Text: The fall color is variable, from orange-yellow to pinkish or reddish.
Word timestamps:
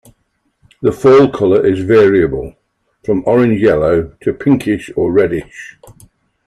The 0.81 0.91
fall 0.91 1.29
color 1.29 1.63
is 1.63 1.81
variable, 1.83 2.55
from 3.03 3.21
orange-yellow 3.27 4.17
to 4.21 4.33
pinkish 4.33 4.89
or 4.95 5.11
reddish. 5.11 5.77